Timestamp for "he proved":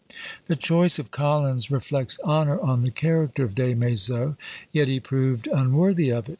4.87-5.47